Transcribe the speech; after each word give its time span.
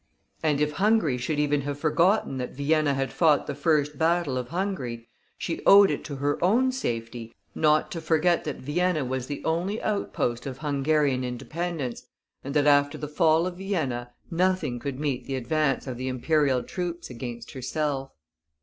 And 0.41 0.59
if 0.59 0.71
Hungary 0.71 1.19
should 1.19 1.37
even 1.37 1.61
have 1.61 1.77
forgotten 1.77 2.37
that 2.39 2.55
Vienna 2.55 2.95
had 2.95 3.13
fought 3.13 3.45
the 3.45 3.53
first 3.53 3.99
battle 3.99 4.35
of 4.35 4.47
Hungary, 4.47 5.07
she 5.37 5.61
owed 5.63 5.91
it 5.91 6.03
to 6.05 6.15
her 6.15 6.43
own 6.43 6.71
safety 6.71 7.35
not 7.53 7.91
to 7.91 8.01
forget 8.01 8.43
that 8.45 8.55
Vienna 8.55 9.05
was 9.05 9.27
the 9.27 9.45
only 9.45 9.79
outpost 9.83 10.47
of 10.47 10.57
Hungarian 10.57 11.23
independence, 11.23 12.07
and 12.43 12.55
that 12.55 12.65
after 12.65 12.97
the 12.97 13.07
fall 13.07 13.45
of 13.45 13.57
Vienna 13.57 14.09
nothing 14.31 14.79
could 14.79 14.99
meet 14.99 15.27
the 15.27 15.35
advance 15.35 15.85
of 15.85 15.97
the 15.97 16.07
imperial 16.07 16.63
troops 16.63 17.11
against 17.11 17.51
herself. 17.51 18.09